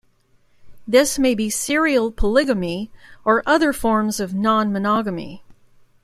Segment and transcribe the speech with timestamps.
[0.87, 2.89] This may be serial polygamy
[3.23, 5.43] or other forms of nonmonogamy.